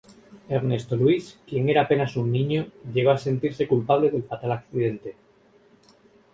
[0.49, 5.15] Ernesto Luis, quien era apenas un niño, llegó a sentirse culpable del fatal accidente.